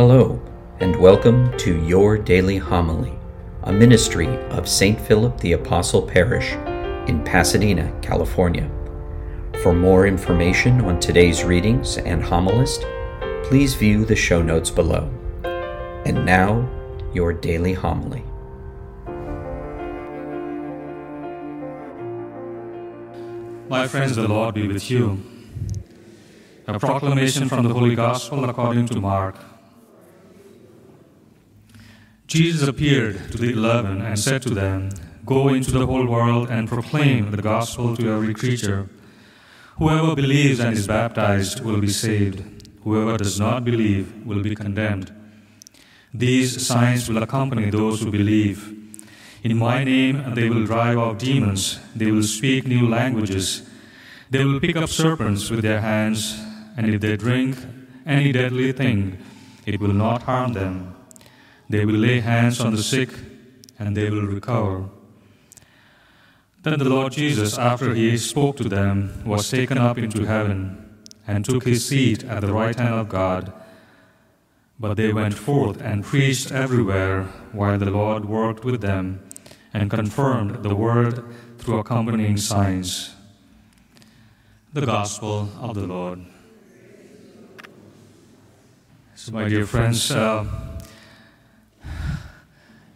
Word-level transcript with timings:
Hello, 0.00 0.40
and 0.78 0.96
welcome 0.96 1.54
to 1.58 1.78
Your 1.84 2.16
Daily 2.16 2.56
Homily, 2.56 3.12
a 3.64 3.70
ministry 3.70 4.28
of 4.48 4.66
St. 4.66 4.98
Philip 4.98 5.38
the 5.40 5.52
Apostle 5.52 6.00
Parish 6.00 6.52
in 7.06 7.22
Pasadena, 7.22 7.92
California. 8.00 8.70
For 9.62 9.74
more 9.74 10.06
information 10.06 10.80
on 10.80 11.00
today's 11.00 11.44
readings 11.44 11.98
and 11.98 12.22
homilist, 12.22 12.86
please 13.44 13.74
view 13.74 14.06
the 14.06 14.16
show 14.16 14.40
notes 14.40 14.70
below. 14.70 15.12
And 16.06 16.24
now, 16.24 16.66
your 17.12 17.34
daily 17.34 17.74
homily. 17.74 18.24
My 23.68 23.86
friends, 23.86 24.16
the 24.16 24.26
Lord 24.26 24.54
be 24.54 24.66
with 24.66 24.90
you. 24.90 25.20
A 26.66 26.78
proclamation 26.78 27.50
from 27.50 27.68
the 27.68 27.74
Holy 27.74 27.94
Gospel 27.94 28.48
according 28.48 28.86
to 28.86 28.98
Mark. 28.98 29.36
Jesus 32.30 32.68
appeared 32.68 33.32
to 33.32 33.38
the 33.38 33.50
eleven 33.50 34.02
and 34.02 34.16
said 34.16 34.40
to 34.42 34.50
them, 34.50 34.90
Go 35.26 35.48
into 35.48 35.72
the 35.72 35.84
whole 35.84 36.06
world 36.06 36.48
and 36.48 36.68
proclaim 36.68 37.32
the 37.32 37.42
gospel 37.42 37.96
to 37.96 38.08
every 38.08 38.34
creature. 38.34 38.88
Whoever 39.78 40.14
believes 40.14 40.60
and 40.60 40.72
is 40.72 40.86
baptized 40.86 41.64
will 41.64 41.80
be 41.80 41.88
saved. 41.88 42.70
Whoever 42.84 43.18
does 43.18 43.40
not 43.40 43.64
believe 43.64 44.24
will 44.24 44.44
be 44.44 44.54
condemned. 44.54 45.12
These 46.14 46.64
signs 46.64 47.08
will 47.08 47.20
accompany 47.20 47.68
those 47.68 48.00
who 48.00 48.12
believe. 48.12 48.76
In 49.42 49.58
my 49.58 49.82
name 49.82 50.32
they 50.36 50.48
will 50.48 50.66
drive 50.66 50.98
out 50.98 51.18
demons, 51.18 51.80
they 51.96 52.12
will 52.12 52.22
speak 52.22 52.64
new 52.64 52.88
languages, 52.88 53.68
they 54.30 54.44
will 54.44 54.60
pick 54.60 54.76
up 54.76 54.88
serpents 54.88 55.50
with 55.50 55.62
their 55.62 55.80
hands, 55.80 56.40
and 56.76 56.94
if 56.94 57.00
they 57.00 57.16
drink 57.16 57.56
any 58.06 58.30
deadly 58.30 58.70
thing, 58.70 59.18
it 59.66 59.80
will 59.80 59.92
not 59.92 60.22
harm 60.22 60.52
them. 60.52 60.94
They 61.70 61.84
will 61.84 61.94
lay 61.94 62.18
hands 62.18 62.58
on 62.60 62.74
the 62.74 62.82
sick, 62.82 63.10
and 63.78 63.96
they 63.96 64.10
will 64.10 64.26
recover. 64.26 64.90
Then 66.64 66.80
the 66.80 66.88
Lord 66.88 67.12
Jesus, 67.12 67.56
after 67.56 67.94
he 67.94 68.18
spoke 68.18 68.56
to 68.56 68.68
them, 68.68 69.22
was 69.24 69.48
taken 69.48 69.78
up 69.78 69.96
into 69.96 70.26
heaven 70.26 70.84
and 71.28 71.44
took 71.44 71.62
his 71.62 71.86
seat 71.86 72.24
at 72.24 72.40
the 72.40 72.52
right 72.52 72.76
hand 72.76 72.94
of 72.94 73.08
God. 73.08 73.52
But 74.80 74.96
they 74.96 75.12
went 75.12 75.34
forth 75.34 75.80
and 75.80 76.02
preached 76.02 76.50
everywhere 76.50 77.28
while 77.52 77.78
the 77.78 77.90
Lord 77.90 78.24
worked 78.24 78.64
with 78.64 78.80
them 78.80 79.20
and 79.72 79.88
confirmed 79.88 80.64
the 80.64 80.74
word 80.74 81.22
through 81.58 81.78
accompanying 81.78 82.36
signs. 82.36 83.14
The 84.72 84.86
Gospel 84.86 85.50
of 85.60 85.76
the 85.76 85.86
Lord. 85.86 86.26
So, 89.14 89.32
my 89.32 89.48
dear 89.48 89.66
friends, 89.66 90.10
uh, 90.10 90.44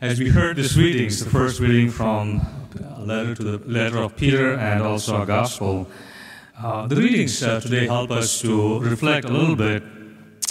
as 0.00 0.18
we 0.18 0.28
heard 0.28 0.56
this 0.56 0.76
readings, 0.76 1.22
the 1.22 1.30
first 1.30 1.60
reading 1.60 1.88
from 1.88 2.40
a 2.96 3.02
letter 3.02 3.34
to 3.34 3.42
the 3.42 3.58
letter 3.66 3.98
of 3.98 4.16
Peter 4.16 4.54
and 4.54 4.82
also 4.82 5.22
a 5.22 5.26
gospel, 5.26 5.88
uh, 6.58 6.86
the 6.86 6.96
readings 6.96 7.42
uh, 7.42 7.60
today 7.60 7.86
help 7.86 8.10
us 8.10 8.40
to 8.40 8.80
reflect 8.80 9.24
a 9.24 9.32
little 9.32 9.56
bit 9.56 9.82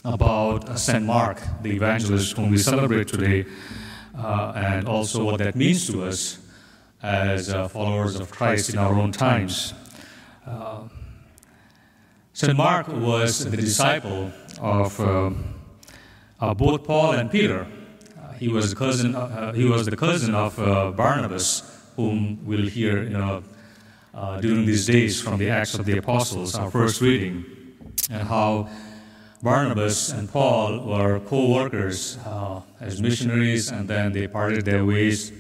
about 0.05 0.67
uh, 0.69 0.75
St. 0.75 1.03
Mark, 1.03 1.41
the 1.61 1.72
evangelist 1.72 2.35
whom 2.38 2.52
we 2.52 2.58
celebrate 2.58 3.08
today, 3.08 3.45
uh, 4.17 4.53
and 4.55 4.88
also 4.88 5.23
what 5.23 5.39
that 5.39 5.55
means 5.55 5.88
to 5.88 6.03
us 6.03 6.39
as 7.02 7.50
uh, 7.53 7.67
followers 7.67 8.19
of 8.19 8.31
Christ 8.31 8.69
in 8.69 8.80
our 8.80 8.94
own 8.94 9.11
times. 9.11 9.73
Uh, 10.47 10.83
St. 12.33 12.55
Mark 12.55 12.88
was 12.88 13.45
the 13.45 13.57
disciple 13.57 14.31
of 14.59 14.97
both 16.57 16.83
Paul 16.85 17.11
and 17.11 17.30
Peter 17.30 17.67
he 18.39 18.48
was 18.48 18.70
the 18.70 18.76
cousin. 18.76 19.16
Uh, 19.16 19.53
he 19.53 19.66
was 19.66 19.86
the 19.86 19.95
cousin 19.95 20.35
of 20.35 20.59
uh, 20.59 20.91
Barnabas, 20.91 21.63
whom 21.96 22.40
we'll 22.46 22.68
hear, 22.68 23.03
you 23.03 23.18
know, 23.18 23.44
uh, 24.13 24.40
during 24.41 24.66
these 24.66 24.85
days 24.85 25.22
from 25.22 25.38
the 25.40 25.50
Acts 25.50 25.74
of 25.74 25.85
the 25.85 25.97
Apostles, 25.97 26.56
our 26.56 26.69
first 26.69 27.02
reading, 27.02 27.46
and 28.09 28.28
how 28.28 28.69
Barnabas 29.41 30.12
and 30.12 30.31
Paul 30.31 30.85
were 30.85 31.19
co-workers 31.19 32.18
as 32.80 33.02
missionaries, 33.02 33.72
and 33.72 33.90
then 33.90 34.13
they 34.13 34.28
parted 34.28 34.66
their 34.66 34.86
ways 34.86 35.31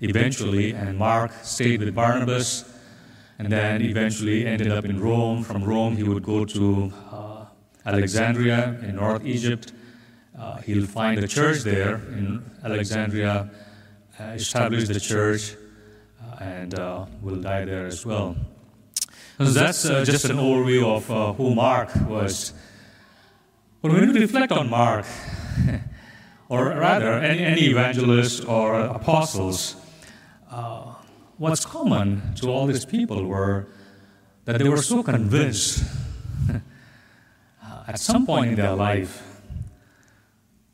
eventually. 0.00 0.72
And 0.72 0.98
Mark 0.98 1.32
stayed 1.42 1.80
with 1.80 1.94
Barnabas, 1.94 2.64
and 3.38 3.50
then 3.50 3.82
eventually 3.82 4.46
ended 4.46 4.72
up 4.72 4.84
in 4.84 5.00
Rome. 5.00 5.42
From 5.44 5.62
Rome, 5.62 5.96
he 5.96 6.02
would 6.02 6.22
go 6.22 6.44
to 6.44 6.92
uh, 7.12 7.44
Alexandria 7.84 8.76
in 8.82 8.96
North 8.96 9.24
Egypt 9.24 9.72
uh, 10.38 10.58
he'll 10.58 10.86
find 10.86 11.18
a 11.18 11.28
church 11.28 11.62
there 11.62 11.96
in 11.96 12.44
Alexandria, 12.62 13.48
uh, 14.20 14.22
establish 14.34 14.86
the 14.86 15.00
church, 15.00 15.56
uh, 16.22 16.44
and 16.44 16.78
uh, 16.78 17.06
will 17.22 17.40
die 17.40 17.64
there 17.64 17.86
as 17.86 18.04
well. 18.04 18.36
So 19.38 19.44
that's 19.44 19.84
uh, 19.84 20.04
just 20.04 20.26
an 20.26 20.36
overview 20.36 20.84
of 20.96 21.10
uh, 21.10 21.32
who 21.32 21.54
Mark 21.54 21.90
was. 22.06 22.52
But 23.80 23.92
when 23.92 24.12
we 24.12 24.20
reflect 24.20 24.52
on 24.52 24.68
Mark, 24.68 25.06
or 26.48 26.66
rather 26.68 27.12
any, 27.12 27.42
any 27.42 27.60
evangelist 27.66 28.46
or 28.46 28.80
apostles, 28.80 29.76
what's 31.38 31.66
common 31.66 32.34
to 32.34 32.48
all 32.48 32.66
these 32.66 32.86
people 32.86 33.24
were 33.24 33.68
that 34.46 34.58
they 34.58 34.68
were 34.68 34.80
so 34.80 35.02
convinced 35.02 35.84
at 37.88 37.98
some 37.98 38.24
point 38.24 38.50
in 38.50 38.56
their 38.56 38.74
life 38.74 39.35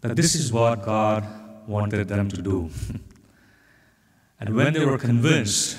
that 0.03 0.17
this 0.17 0.35
is 0.35 0.53
what 0.53 0.83
God 0.83 1.25
wanted 1.67 2.09
them 2.09 2.29
to 2.29 2.43
do. 2.43 2.71
and 4.41 4.55
when 4.55 4.75
they 4.75 4.85
were 4.85 4.99
convinced, 4.99 5.79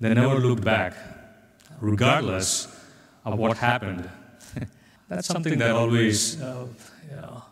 they 0.00 0.14
never 0.14 0.36
looked 0.36 0.64
back, 0.64 0.94
regardless 1.80 2.68
of 3.24 3.38
what 3.38 3.58
happened. 3.58 4.08
That's 5.08 5.26
something 5.26 5.58
that 5.58 5.72
always 5.72 6.40
uh, 6.40 6.66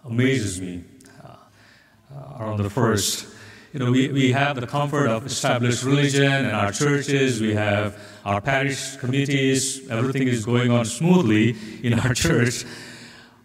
amazes 0.05 0.61
me 0.61 0.85
uh, 1.23 2.15
uh, 2.15 2.57
the 2.57 2.71
first. 2.71 3.27
You 3.73 3.81
know, 3.81 3.91
we, 3.93 4.09
we 4.09 4.33
have 4.33 4.61
the 4.61 4.67
comfort 4.67 5.07
of 5.07 5.27
established 5.27 5.85
religion 5.85 6.25
and 6.25 6.53
our 6.53 6.73
churches, 6.73 7.41
we 7.41 7.55
have 7.55 7.97
our 8.25 8.41
parish 8.41 8.97
committees, 8.97 9.89
everything 9.89 10.27
is 10.27 10.45
going 10.45 10.71
on 10.71 10.85
smoothly 10.85 11.57
in 11.83 11.99
our 11.99 12.15
church. 12.27 12.65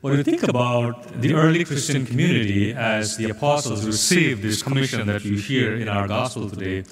When 0.05 0.17
we 0.17 0.21
think 0.21 0.43
about 0.43 1.19
the 1.19 1.33
early 1.33 1.65
Christian 1.65 2.05
community 2.05 2.73
as 2.73 3.17
the 3.17 3.31
apostles 3.31 3.87
received 3.87 4.43
this 4.43 4.61
commission 4.61 5.07
that 5.07 5.25
you 5.25 5.35
hear 5.35 5.73
in 5.73 5.89
our 5.89 6.07
gospel 6.07 6.47
today, 6.47 6.83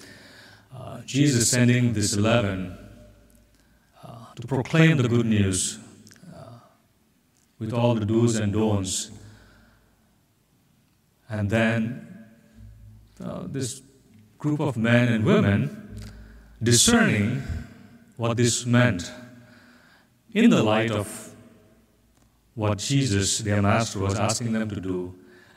uh, 0.75 1.01
Jesus 1.05 1.47
sending 1.47 1.93
these 1.93 2.15
11 2.15 2.75
uh, 4.03 4.33
to 4.33 4.47
proclaim 4.47 4.97
the 4.97 5.07
good 5.07 5.27
news 5.27 5.77
uh, 6.35 6.57
with 7.59 7.71
all 7.71 7.93
the 7.93 8.03
do's 8.03 8.35
and 8.37 8.51
don'ts. 8.51 9.11
And 11.29 11.51
then 11.51 12.25
uh, 13.23 13.43
this 13.45 13.83
group 14.39 14.59
of 14.59 14.75
men 14.75 15.13
and 15.13 15.23
women 15.23 15.99
discerning 16.63 17.43
what 18.17 18.37
this 18.37 18.65
meant 18.65 19.11
in 20.33 20.49
the 20.49 20.63
light 20.63 20.89
of 20.89 21.32
what 22.55 22.77
Jesus, 22.77 23.39
their 23.39 23.61
master, 23.61 23.99
was 23.99 24.19
asking 24.19 24.53
them 24.53 24.69
to 24.69 24.79
do 24.79 25.15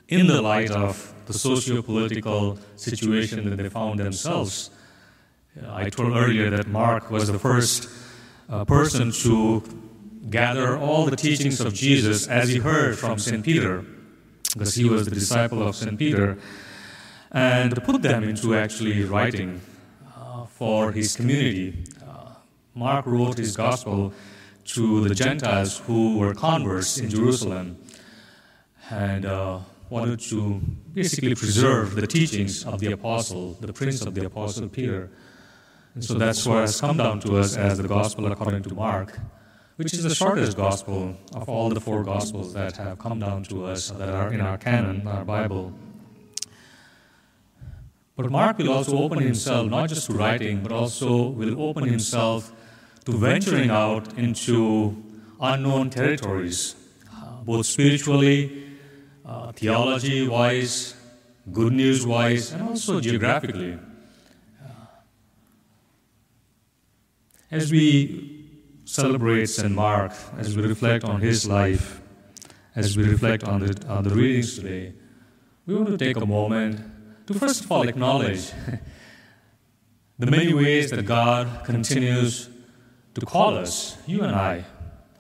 in 0.09 0.27
the 0.27 0.41
light 0.41 0.71
of 0.71 1.12
the 1.27 1.33
socio 1.33 1.83
political 1.83 2.59
situation 2.77 3.51
that 3.51 3.57
they 3.57 3.69
found 3.69 3.99
themselves. 3.99 4.71
I 5.69 5.91
told 5.91 6.17
earlier 6.17 6.51
that 6.51 6.69
Mark 6.69 7.11
was 7.11 7.31
the 7.31 7.39
first 7.39 7.89
uh, 8.49 8.65
person 8.65 9.11
to 9.11 9.62
gather 10.31 10.77
all 10.77 11.07
the 11.07 11.17
teachings 11.17 11.60
of 11.60 11.75
Jesus 11.75 12.27
as 12.27 12.48
he 12.48 12.59
heard 12.59 12.98
from 12.98 13.19
St. 13.19 13.45
Peter, 13.45 13.84
because 14.53 14.75
he 14.75 14.89
was 14.89 15.04
the 15.04 15.10
disciple 15.10 15.66
of 15.66 15.75
St. 15.75 15.98
Peter, 15.98 16.39
and 17.33 17.83
put 17.84 18.03
them 18.03 18.25
into 18.25 18.54
actually 18.54 19.04
writing 19.04 19.60
uh, 20.16 20.45
for 20.47 20.93
his 20.93 21.16
community. 21.16 21.84
Uh, 22.07 22.34
Mark 22.75 23.07
wrote 23.07 23.39
his 23.39 23.57
gospel 23.57 24.13
to 24.66 25.09
the 25.09 25.15
Gentiles 25.15 25.78
who 25.78 26.18
were 26.18 26.34
converts 26.34 26.98
in 26.98 27.09
Jerusalem 27.09 27.78
and 28.91 29.24
uh, 29.24 29.60
wanted 29.91 30.21
to 30.21 30.60
basically 30.92 31.34
preserve 31.34 31.95
the 31.95 32.07
teachings 32.07 32.65
of 32.65 32.80
the 32.80 32.92
apostle, 32.92 33.57
the 33.60 33.72
prince 33.72 34.03
of 34.03 34.15
the 34.15 34.27
apostle 34.27 34.68
Peter. 34.68 35.10
And 35.95 36.04
so 36.04 36.15
that's 36.15 36.45
what 36.47 36.63
has 36.63 36.80
come 36.80 36.97
down 36.97 37.21
to 37.21 37.39
us 37.39 37.57
as 37.57 37.78
the 37.78 37.89
gospel 37.89 38.30
according 38.30 38.63
to 38.65 38.74
Mark, 38.74 39.18
which 39.77 39.92
is 39.95 40.03
the 40.03 40.15
shortest 40.15 40.57
gospel 40.57 41.16
of 41.34 41.48
all 41.48 41.71
the 41.71 41.80
four 41.80 42.03
gospels 42.03 42.53
that 42.54 42.77
have 42.77 42.98
come 42.98 43.19
down 43.21 43.45
to 43.45 43.65
us 43.65 43.91
that 43.91 44.09
are 44.09 44.33
in 44.33 44.41
our 44.41 44.59
canon, 44.59 45.07
our 45.07 45.24
Bible. 45.24 45.72
But 48.16 48.30
Mark 48.30 48.59
will 48.59 48.72
also 48.72 48.98
open 48.98 49.19
himself 49.19 49.71
not 49.71 49.89
just 49.91 50.07
to 50.07 50.15
writing, 50.15 50.62
but 50.62 50.72
also 50.72 51.28
will 51.28 51.60
open 51.62 51.84
himself 51.84 52.53
to 53.07 53.13
venturing 53.13 53.71
out 53.71 54.19
into 54.19 55.01
unknown 55.41 55.91
territories, 55.91 56.75
uh, 57.15 57.41
both 57.45 57.65
spiritually, 57.65 58.67
uh, 59.25 59.53
theology 59.53 60.27
wise, 60.27 60.95
good 61.53 61.73
news 61.73 62.05
wise, 62.05 62.53
and 62.53 62.63
also 62.63 63.01
geographically. 63.01 63.79
As 67.49 67.71
we 67.71 68.45
celebrate 68.85 69.47
St. 69.47 69.73
Mark, 69.73 70.13
as 70.37 70.57
we 70.57 70.67
reflect 70.67 71.05
on 71.05 71.21
his 71.21 71.47
life, 71.47 72.01
as 72.75 72.97
we 72.97 73.05
reflect 73.05 73.45
on 73.45 73.61
the, 73.61 73.87
on 73.89 74.03
the 74.03 74.11
readings 74.11 74.57
today, 74.57 74.93
we 75.65 75.77
want 75.77 75.89
to 75.91 75.97
take 75.97 76.17
a 76.17 76.27
moment 76.27 76.81
to 77.29 77.35
first 77.35 77.65
of 77.65 77.71
all 77.71 77.89
acknowledge 77.89 78.51
the 80.19 80.27
many 80.27 80.53
ways 80.53 80.91
that 80.91 81.07
God 81.07 81.65
continues 81.65 82.51
to 83.16 83.24
call 83.24 83.57
us, 83.57 83.97
you 84.07 84.21
and 84.21 84.36
I, 84.36 84.63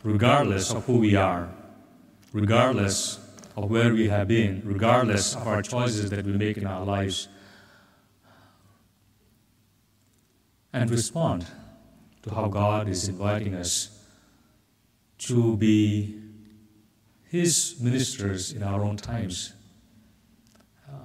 regardless 0.04 0.70
of 0.70 0.84
who 0.84 0.98
we 0.98 1.16
are, 1.16 1.48
regardless 2.30 3.18
of 3.56 3.70
where 3.70 3.94
we 3.94 4.06
have 4.08 4.28
been, 4.28 4.60
regardless 4.66 5.34
of 5.34 5.48
our 5.48 5.62
choices 5.62 6.10
that 6.10 6.26
we 6.26 6.32
make 6.32 6.58
in 6.58 6.66
our 6.66 6.84
lives, 6.84 7.28
and 10.74 10.90
respond 10.90 11.46
to 12.20 12.34
how 12.34 12.48
God 12.48 12.86
is 12.86 13.08
inviting 13.08 13.54
us 13.54 13.88
to 15.20 15.56
be 15.56 16.20
His 17.24 17.76
ministers 17.80 18.52
in 18.52 18.62
our 18.62 18.84
own 18.84 18.98
times. 18.98 19.54
Uh, 20.86 20.98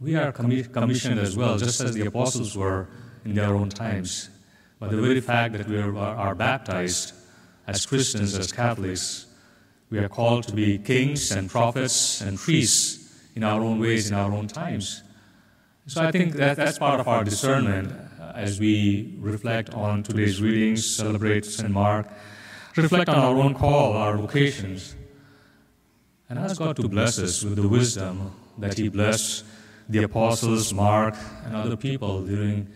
we 0.00 0.16
are 0.16 0.32
commi- 0.32 0.72
commissioned 0.72 1.20
as 1.20 1.36
well, 1.36 1.58
just 1.58 1.82
as 1.82 1.92
the 1.92 2.06
apostles 2.06 2.56
were 2.56 2.88
in 3.26 3.34
their 3.34 3.54
own 3.54 3.68
times. 3.68 4.30
But 4.80 4.90
the 4.90 4.96
very 4.96 5.20
fact 5.20 5.58
that 5.58 5.68
we 5.68 5.78
are, 5.78 5.94
are 5.96 6.34
baptized 6.34 7.12
as 7.66 7.84
Christians, 7.84 8.36
as 8.36 8.50
Catholics, 8.50 9.26
we 9.90 9.98
are 9.98 10.08
called 10.08 10.44
to 10.48 10.54
be 10.54 10.78
kings 10.78 11.30
and 11.30 11.50
prophets 11.50 12.22
and 12.22 12.38
priests 12.38 13.14
in 13.36 13.44
our 13.44 13.60
own 13.60 13.78
ways, 13.78 14.10
in 14.10 14.16
our 14.16 14.32
own 14.32 14.48
times. 14.48 15.02
So 15.86 16.02
I 16.02 16.10
think 16.10 16.32
that 16.34 16.56
that's 16.56 16.78
part 16.78 16.98
of 16.98 17.08
our 17.08 17.24
discernment 17.24 17.92
uh, 18.20 18.32
as 18.34 18.58
we 18.58 19.16
reflect 19.18 19.74
on 19.74 20.02
today's 20.02 20.40
readings, 20.40 20.86
celebrate 20.86 21.44
St. 21.44 21.70
Mark, 21.70 22.06
reflect 22.76 23.08
on 23.08 23.18
our 23.18 23.36
own 23.36 23.54
call, 23.54 23.92
our 23.92 24.16
vocations, 24.16 24.94
and 26.28 26.38
ask 26.38 26.58
God 26.58 26.76
to 26.76 26.88
bless 26.88 27.18
us 27.18 27.42
with 27.44 27.56
the 27.56 27.68
wisdom 27.68 28.32
that 28.58 28.78
He 28.78 28.88
blessed 28.88 29.44
the 29.88 30.04
apostles, 30.04 30.72
Mark, 30.72 31.16
and 31.44 31.54
other 31.54 31.76
people 31.76 32.24
during 32.24 32.68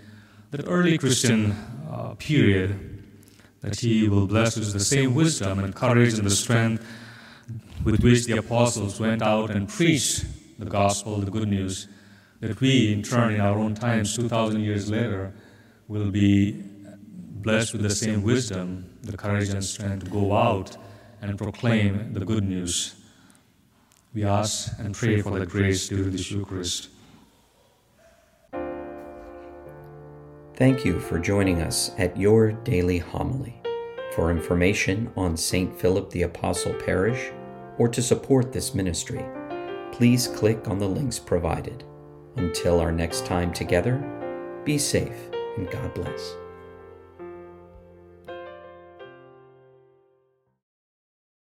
that 0.51 0.67
early 0.67 0.99
Christian 0.99 1.55
uh, 1.95 2.15
period, 2.15 2.71
that 3.61 3.79
He 3.79 4.09
will 4.09 4.27
bless 4.27 4.59
us 4.59 4.67
with 4.67 4.73
the 4.73 4.81
same 4.81 5.15
wisdom 5.15 5.59
and 5.61 5.75
courage 5.75 6.15
and 6.15 6.27
the 6.27 6.31
strength 6.31 6.85
with 7.85 8.03
which 8.03 8.27
the 8.27 8.39
apostles 8.39 8.99
went 8.99 9.23
out 9.23 9.51
and 9.51 9.69
preached 9.69 10.25
the 10.59 10.65
gospel, 10.65 11.19
the 11.19 11.31
good 11.31 11.49
news, 11.49 11.89
that 12.41 12.61
we, 12.61 12.93
in 12.93 13.03
turn, 13.03 13.35
in 13.35 13.41
our 13.41 13.59
own 13.59 13.75
times, 13.75 14.17
2,000 14.17 14.61
years 14.61 14.91
later, 14.91 15.33
will 15.89 16.11
be 16.11 16.63
blessed 17.45 17.73
with 17.73 17.83
the 17.83 17.91
same 17.91 18.23
wisdom, 18.23 18.91
the 19.03 19.17
courage 19.17 19.51
and 19.51 19.65
strength 19.65 20.05
to 20.05 20.11
go 20.11 20.35
out 20.35 20.77
and 21.21 21.39
proclaim 21.39 22.13
the 22.13 22.25
good 22.25 22.45
news. 22.45 22.95
We 24.15 24.25
ask 24.25 24.79
and 24.79 24.95
pray 24.95 25.21
for 25.21 25.39
that 25.39 25.49
grace 25.49 25.89
during 25.89 26.11
this 26.11 26.31
Eucharist. 26.31 26.89
Thank 30.65 30.87
you 30.87 30.99
for 30.99 31.19
joining 31.19 31.61
us 31.61 31.91
at 31.99 32.17
your 32.17 32.53
daily 32.53 32.97
homily. 32.97 33.55
For 34.15 34.31
information 34.31 35.13
on 35.15 35.37
St. 35.37 35.79
Philip 35.79 36.09
the 36.09 36.23
Apostle 36.23 36.73
Parish 36.73 37.31
or 37.77 37.87
to 37.87 38.01
support 38.01 38.51
this 38.51 38.75
ministry, 38.75 39.23
please 39.93 40.27
click 40.27 40.67
on 40.67 40.79
the 40.79 40.89
links 40.89 41.19
provided. 41.19 41.85
Until 42.37 42.81
our 42.81 42.93
next 42.93 43.27
time 43.27 43.53
together, 43.53 43.99
be 44.65 44.79
safe 44.79 45.29
and 45.59 45.71
God 45.71 45.93
bless. 45.93 46.35